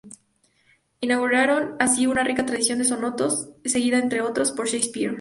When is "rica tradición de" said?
2.23-2.85